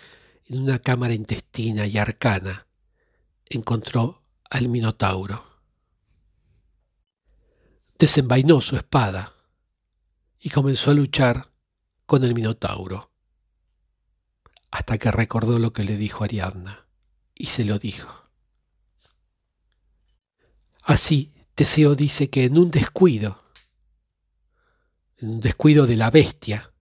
[0.48, 2.66] en una cámara intestina y arcana,
[3.46, 5.46] encontró al Minotauro.
[8.00, 9.36] Desenvainó su espada
[10.40, 11.52] y comenzó a luchar
[12.08, 13.12] con el Minotauro,
[14.72, 16.88] hasta que recordó lo que le dijo Ariadna
[17.36, 18.32] y se lo dijo.
[20.82, 23.43] Así, Teseo dice que en un descuido,
[25.24, 26.74] descuido de la bestia,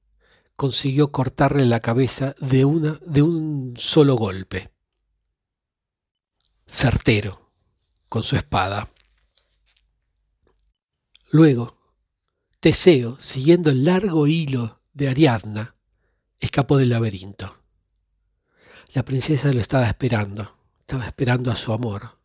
[0.56, 4.72] consiguió cortarle la cabeza de, una, de un solo golpe.
[6.66, 7.52] Certero,
[8.08, 8.90] con su espada.
[11.30, 11.78] Luego,
[12.58, 15.76] Teseo, siguiendo el largo hilo de Ariadna,
[16.40, 17.62] escapó del laberinto.
[18.92, 22.18] La princesa lo estaba esperando, estaba esperando a su amor.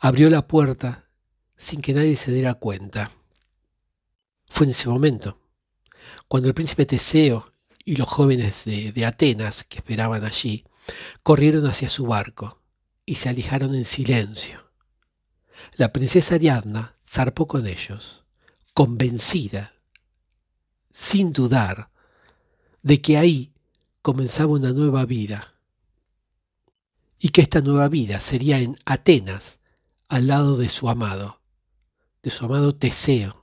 [0.00, 1.08] Abrió la puerta
[1.56, 3.12] sin que nadie se diera cuenta.
[4.52, 5.38] Fue en ese momento
[6.28, 7.54] cuando el príncipe Teseo
[7.86, 10.66] y los jóvenes de, Atenas que esperaban allí
[11.22, 12.60] corrieron hacia su barco
[13.06, 14.70] y se alejaron en silencio.
[15.76, 18.24] La princesa Ariadna zarpó con ellos,
[18.74, 19.72] convencida,
[20.90, 21.90] sin dudar,
[22.82, 23.54] de que ahí
[24.02, 25.54] comenzaba una nueva vida
[27.18, 29.60] y que esta nueva vida sería en Atenas,
[30.10, 31.40] al lado de su amado,
[32.22, 33.41] de su amado Teseo.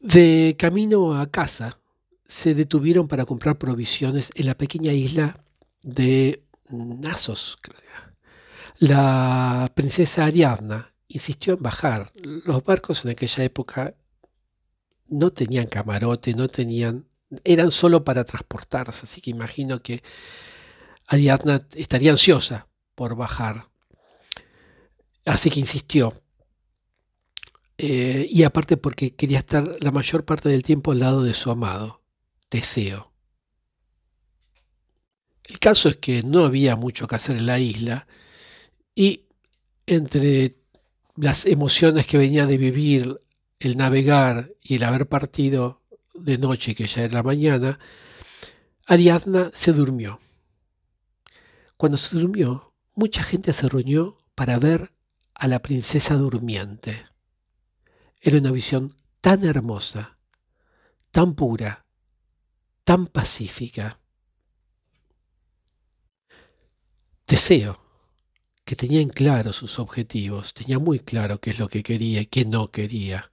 [0.00, 1.78] De camino a casa,
[2.26, 5.44] se detuvieron para comprar provisiones en la pequeña isla
[5.82, 7.58] de Nasos.
[8.78, 12.10] La princesa Ariadna insistió en bajar.
[12.14, 13.94] Los barcos en aquella época
[15.08, 17.06] no tenían camarote, no tenían,
[17.44, 20.02] eran solo para transportarse, así que imagino que
[21.06, 23.68] Ariadna estaría ansiosa por bajar.
[25.26, 26.21] Así que insistió.
[27.84, 31.50] Eh, y aparte porque quería estar la mayor parte del tiempo al lado de su
[31.50, 32.00] amado,
[32.48, 33.12] Teseo.
[35.48, 38.06] El caso es que no había mucho que hacer en la isla
[38.94, 39.24] y
[39.86, 40.58] entre
[41.16, 43.18] las emociones que venía de vivir,
[43.58, 45.82] el navegar y el haber partido
[46.14, 47.80] de noche, que ya era la mañana,
[48.86, 50.20] Ariadna se durmió.
[51.76, 54.92] Cuando se durmió, mucha gente se reunió para ver
[55.34, 57.11] a la princesa durmiente.
[58.24, 60.16] Era una visión tan hermosa,
[61.10, 61.84] tan pura,
[62.84, 64.00] tan pacífica.
[67.26, 67.80] Deseo
[68.64, 72.26] que tenía en claro sus objetivos, tenía muy claro qué es lo que quería y
[72.26, 73.32] qué no quería.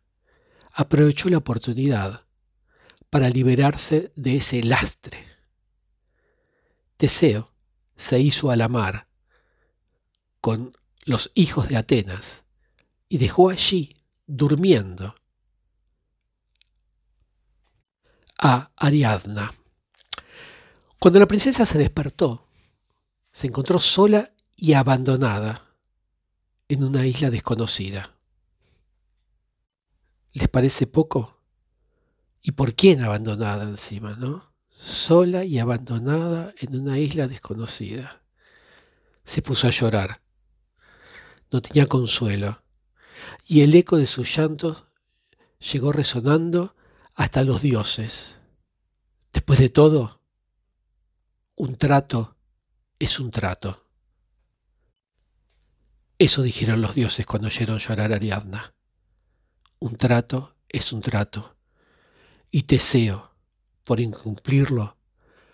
[0.73, 2.25] Aprovechó la oportunidad
[3.12, 5.23] para liberarse de ese lastre.
[6.97, 7.54] Teseo
[7.95, 9.08] se hizo a la mar
[10.41, 10.75] con
[11.06, 12.43] los hijos de Atenas
[13.08, 13.93] y dejó allí
[14.29, 15.15] durmiendo
[18.37, 19.51] a Ariadna.
[20.99, 22.47] Cuando la princesa se despertó,
[23.31, 25.75] se encontró sola y abandonada
[26.67, 28.15] en una isla desconocida.
[30.33, 31.41] ¿Les parece poco?
[32.41, 34.53] ¿Y por quién abandonada encima, no?
[34.67, 38.21] Sola y abandonada en una isla desconocida.
[39.23, 40.21] Se puso a llorar.
[41.51, 42.61] No tenía consuelo
[43.45, 44.86] y el eco de sus llantos
[45.71, 46.75] llegó resonando
[47.15, 48.38] hasta los dioses.
[49.34, 50.21] Después de todo,
[51.55, 52.38] un trato
[52.97, 53.86] es un trato.
[56.17, 58.73] Eso dijeron los dioses cuando oyeron llorar a Ariadna.
[59.79, 61.55] Un trato es un trato.
[62.51, 63.32] Y Teseo,
[63.84, 64.97] por incumplirlo,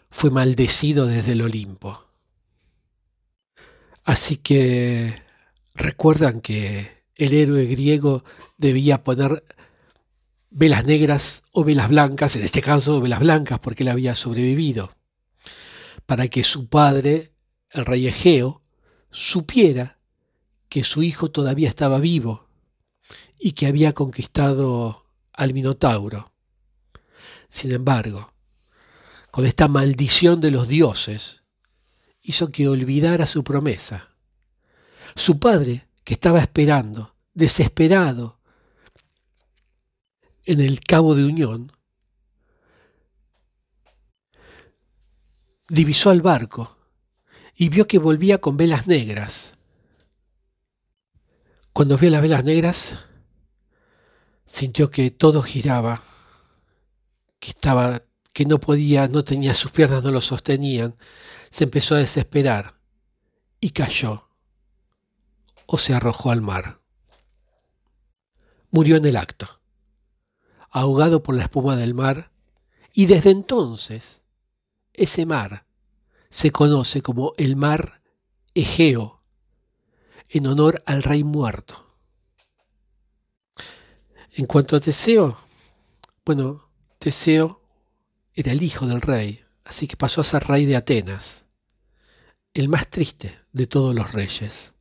[0.09, 2.07] fue maldecido desde el Olimpo.
[4.03, 5.21] Así que
[5.73, 8.23] recuerdan que el héroe griego
[8.57, 9.43] debía poner
[10.49, 14.91] velas negras o velas blancas, en este caso velas blancas porque él había sobrevivido,
[16.05, 17.31] para que su padre,
[17.71, 18.61] el rey Egeo,
[19.11, 19.99] supiera
[20.69, 22.47] que su hijo todavía estaba vivo
[23.39, 26.31] y que había conquistado al Minotauro.
[27.47, 28.33] Sin embargo,
[29.31, 31.43] con esta maldición de los dioses,
[32.21, 34.09] hizo que olvidara su promesa.
[35.15, 38.39] Su padre que estaba esperando, desesperado,
[40.45, 41.71] en el cabo de Unión,
[45.69, 46.77] divisó al barco
[47.55, 49.53] y vio que volvía con velas negras.
[51.73, 52.95] Cuando vio las velas negras,
[54.45, 56.01] sintió que todo giraba,
[57.39, 60.95] que estaba, que no podía, no tenía, sus piernas no lo sostenían.
[61.49, 62.79] Se empezó a desesperar
[63.59, 64.29] y cayó
[65.65, 66.84] o se arrojó al mar.
[68.75, 69.47] Murió en el acto,
[70.69, 72.33] ahogado por la espuma del mar,
[72.91, 74.21] y desde entonces
[74.91, 75.65] ese mar
[76.29, 78.01] se conoce como el mar
[78.53, 79.23] Egeo,
[80.27, 81.95] en honor al rey muerto.
[84.33, 85.37] En cuanto a Teseo,
[86.25, 86.69] bueno,
[86.99, 87.61] Teseo
[88.33, 91.45] era el hijo del rey, así que pasó a ser rey de Atenas,
[92.53, 94.73] el más triste de todos los reyes.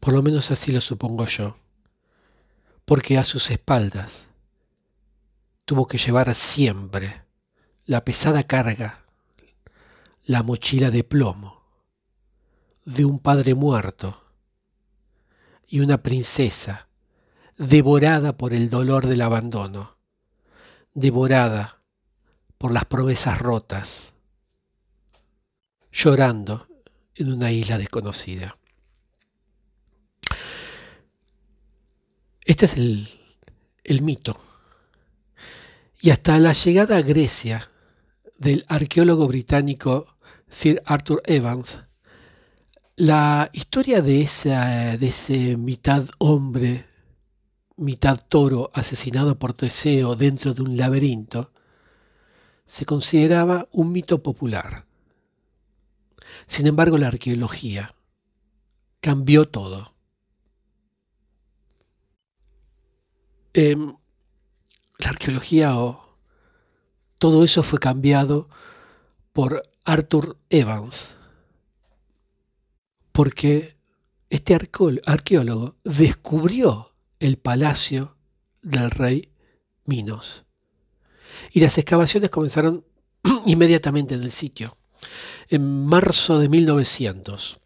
[0.00, 1.54] Por lo menos así lo supongo yo,
[2.84, 4.28] porque a sus espaldas
[5.64, 7.22] tuvo que llevar siempre
[7.86, 9.04] la pesada carga,
[10.24, 11.62] la mochila de plomo
[12.84, 14.24] de un padre muerto
[15.68, 16.88] y una princesa
[17.56, 19.96] devorada por el dolor del abandono,
[20.94, 21.82] devorada
[22.58, 24.14] por las promesas rotas,
[25.90, 26.66] llorando
[27.14, 28.56] en una isla desconocida.
[32.44, 34.40] Este es el, mito.
[36.00, 37.70] Y hasta la llegada a Grecia
[38.36, 40.16] del arqueólogo británico
[40.48, 41.84] Sir Arthur Evans,
[42.96, 46.84] la historia de, esa, de ese mitad hombre,
[47.76, 51.52] mitad toro asesinado por Teseo dentro de un laberinto,
[52.66, 54.84] se consideraba un mito popular.
[56.46, 57.94] Sin embargo, la arqueología
[59.00, 59.91] cambió todo.
[63.54, 63.94] Em,
[64.98, 66.16] la arqueología o
[67.18, 68.48] todo eso fue cambiado
[69.32, 71.14] por Arthur Evans,
[73.12, 73.76] porque
[74.30, 78.16] este arqueólogo descubrió el palacio
[78.62, 79.32] del rey
[79.84, 80.44] Minos.
[81.52, 82.84] Y las excavaciones comenzaron
[83.46, 84.76] inmediatamente en el sitio,
[85.48, 87.61] en marzo de 1900.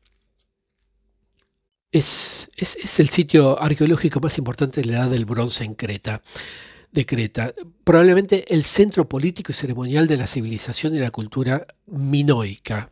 [1.96, 2.48] Es,
[2.98, 6.22] el sitio arqueológico más importante de la edad del bronce en Creta,
[6.92, 7.54] de Creta.
[7.84, 12.90] Probablemente el centro político y ceremonial de la civilización y la cultura minoica.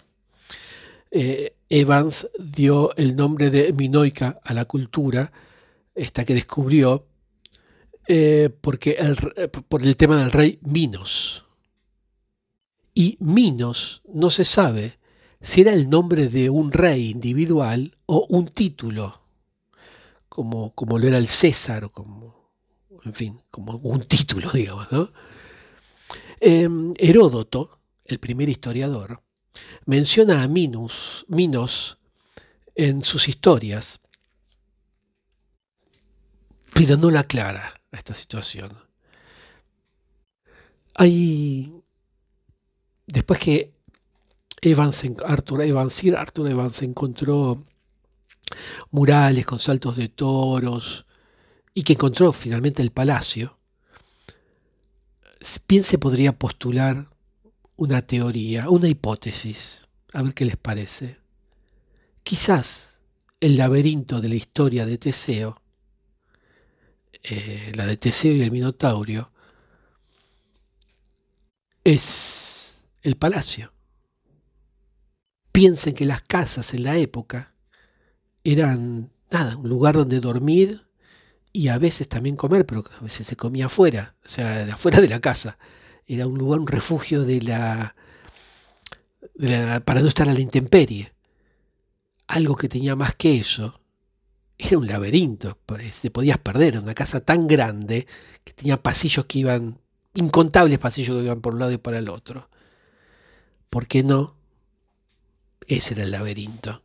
[1.10, 5.30] Eh, Evans dio el nombre de minoica a la cultura,
[5.94, 7.06] esta que descubrió,
[8.08, 8.96] eh, porque
[9.68, 11.44] por el tema del rey Minos.
[12.94, 14.96] Y Minos no se sabe
[15.44, 19.20] si era el nombre de un rey individual o un título,
[20.26, 22.50] como, como lo era el César, como,
[23.04, 24.90] en fin, como un título, digamos.
[24.90, 25.12] ¿no?
[26.40, 29.22] Em, Heródoto, el primer historiador,
[29.84, 31.98] menciona a Minos, Minos
[32.74, 34.00] en sus historias,
[36.72, 38.78] pero no la aclara a esta situación.
[40.94, 41.70] Hay,
[43.06, 43.73] después que
[44.66, 47.64] Evans, Arthur Evans, Arthur Evans encontró
[48.90, 51.06] murales con saltos de toros
[51.74, 53.58] y que encontró finalmente el palacio,
[55.68, 57.08] bien se podría postular
[57.76, 61.18] una teoría, una hipótesis, a ver qué les parece.
[62.22, 63.00] Quizás
[63.40, 65.60] el laberinto de la historia de Teseo,
[67.22, 69.30] eh, la de Teseo y el Minotaurio,
[71.82, 73.73] es el palacio
[75.54, 77.54] piensen que las casas en la época
[78.42, 80.84] eran nada, un lugar donde dormir
[81.52, 85.00] y a veces también comer, pero a veces se comía afuera, o sea, de afuera
[85.00, 85.56] de la casa.
[86.08, 87.94] Era un lugar, un refugio de la,
[89.84, 91.12] para no estar a la intemperie.
[92.26, 93.80] Algo que tenía más que eso
[94.58, 98.08] era un laberinto, pues, te podías perder, una casa tan grande
[98.42, 99.78] que tenía pasillos que iban,
[100.14, 102.50] incontables pasillos que iban por un lado y para el otro.
[103.70, 104.34] ¿Por qué no
[105.68, 106.82] ese era el laberinto.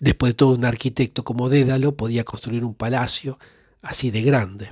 [0.00, 3.38] Después de todo, un arquitecto como Dédalo podía construir un palacio
[3.82, 4.70] así de grande.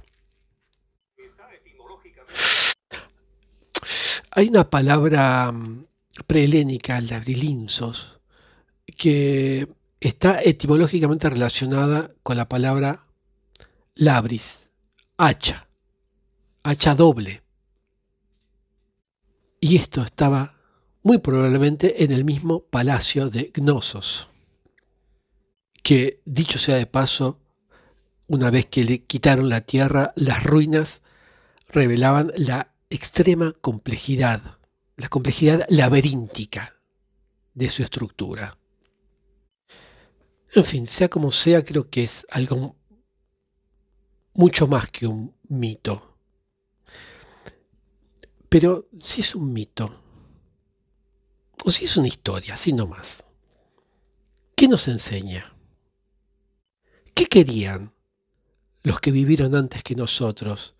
[4.30, 5.84] Hay una palabra mm,
[6.26, 8.20] prehelénica, labrilinsos,
[8.96, 9.68] que
[10.00, 13.06] está etimológicamente relacionada con la palabra
[13.94, 14.68] labris,
[15.16, 15.66] hacha,
[16.62, 17.42] hacha doble.
[19.60, 20.57] Y esto estaba
[21.08, 24.28] muy probablemente en el mismo palacio de Gnosos,
[25.82, 27.40] que dicho sea de paso,
[28.26, 31.00] una vez que le quitaron la tierra, las ruinas
[31.70, 34.58] revelaban la extrema complejidad,
[34.98, 36.74] la complejidad laberíntica
[37.54, 38.58] de su estructura.
[40.52, 42.76] En fin, sea como sea, creo que es algo
[44.34, 46.18] mucho más que un mito.
[48.50, 50.07] Pero si es un mito,
[51.64, 53.24] o si es una historia, así nomás.
[54.54, 55.54] ¿Qué nos enseña?
[57.14, 57.92] ¿Qué querían
[58.82, 60.74] los que vivieron antes que nosotros?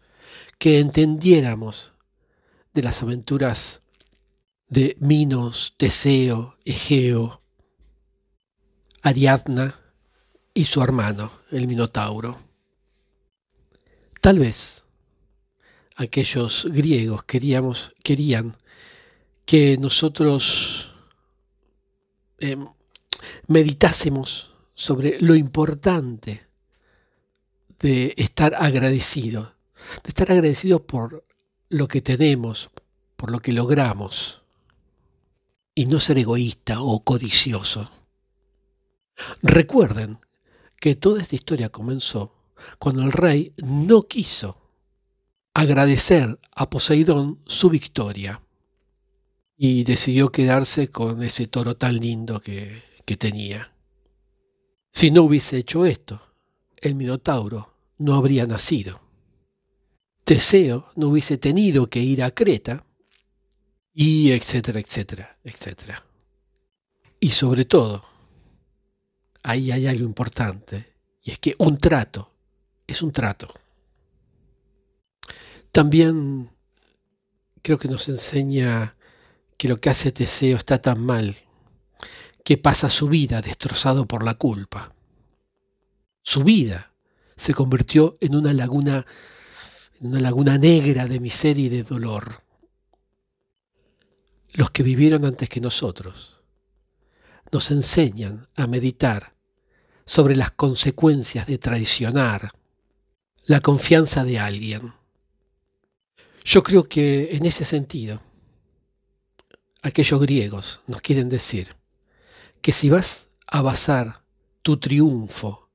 [0.58, 1.94] Que entendiéramos
[2.74, 3.82] de las aventuras
[4.68, 7.42] de Minos, Teseo, Egeo,
[9.02, 9.80] Ariadna
[10.54, 12.38] y su hermano, el Minotauro.
[14.20, 14.84] Tal vez
[15.96, 18.56] aquellos griegos queríamos, querían
[19.48, 20.92] que nosotros
[22.38, 22.68] em,
[23.46, 26.46] meditásemos sobre lo importante
[27.78, 29.54] de estar agradecido,
[30.04, 31.24] de estar agradecido por
[31.70, 32.68] lo que tenemos,
[33.16, 34.42] por lo que logramos,
[35.74, 37.90] y no ser egoísta o codicioso.
[39.40, 40.18] Recuerden
[40.76, 42.34] que toda esta historia comenzó
[42.78, 44.60] cuando el rey no quiso
[45.54, 48.42] agradecer a Poseidón su victoria
[49.58, 53.74] y decidió quedarse con ese toro tan lindo que, que tenía.
[54.92, 56.22] Si no hubiese hecho esto,
[56.76, 59.00] el Minotauro no habría nacido.
[60.22, 62.86] Teseo no hubiese tenido que ir a Creta
[63.92, 66.06] y etcétera, etcétera, etcétera.
[67.18, 68.04] Y sobre todo,
[69.42, 72.30] ahí hay algo importante, y es que un trato
[72.86, 73.52] es un trato.
[75.72, 76.50] También
[77.60, 78.94] creo que nos enseña
[79.58, 81.36] que lo que hace Teseo está tan mal
[82.44, 84.94] que pasa su vida destrozado por la culpa.
[86.22, 86.92] Su vida
[87.36, 89.04] se convirtió en una laguna,
[90.00, 92.42] en una laguna negra de miseria y de dolor.
[94.52, 96.40] Los que vivieron antes que nosotros
[97.52, 99.34] nos enseñan a meditar
[100.06, 102.52] sobre las consecuencias de traicionar
[103.46, 104.94] la confianza de alguien.
[106.44, 108.22] Yo creo que en ese sentido,
[109.82, 111.76] aquellos griegos nos quieren decir
[112.60, 114.22] que si vas a basar
[114.62, 115.70] tu triunfo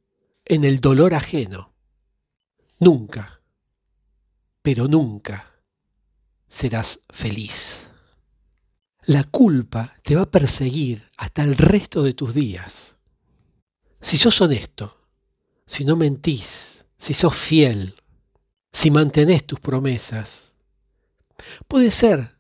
[0.46, 1.74] en el dolor ajeno,
[2.80, 3.42] nunca,
[4.62, 5.54] pero nunca
[6.48, 7.88] serás feliz.
[9.06, 12.96] La culpa te va a perseguir hasta el resto de tus días.
[14.00, 15.10] Si sos honesto,
[15.66, 17.96] si no mentís, si sos fiel,
[18.72, 20.54] si mantenés tus promesas,
[21.68, 22.38] puede ser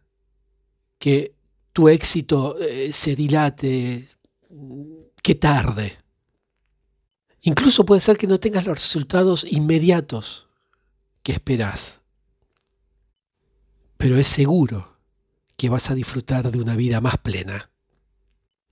[1.00, 1.33] que
[1.74, 4.08] tu éxito eh, se dilate,
[5.22, 5.98] que tarde.
[7.42, 10.48] Incluso puede ser que no tengas los resultados inmediatos
[11.24, 12.00] que esperás.
[13.98, 14.98] Pero es seguro
[15.58, 17.72] que vas a disfrutar de una vida más plena.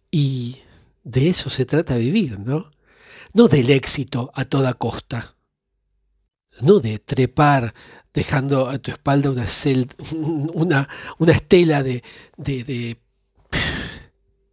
[0.09, 0.59] Y
[1.03, 2.71] de eso se trata vivir, ¿no?
[3.33, 5.35] No del éxito a toda costa.
[6.61, 7.73] No de trepar
[8.13, 9.45] dejando a tu espalda una,
[10.53, 12.03] una, una estela de,
[12.37, 12.97] de,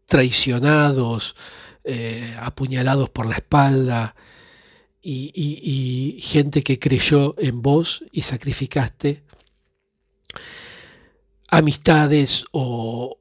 [0.06, 1.36] traicionados,
[1.84, 4.14] eh, apuñalados por la espalda
[5.02, 9.22] y, y, gente que creyó en vos y sacrificaste
[11.48, 13.18] amistades o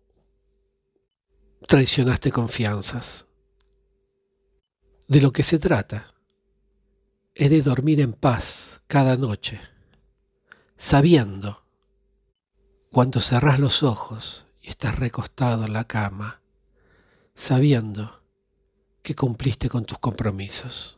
[1.68, 3.26] traicionaste confianzas.
[5.08, 6.08] De lo que se trata
[7.34, 9.62] es de dormir en paz cada noche,
[10.78, 11.64] sabiendo,
[12.92, 16.42] cuando cerrás los ojos y estás recostado en la cama,
[17.36, 18.22] sabiendo
[19.02, 20.97] que cumpliste con tus compromisos.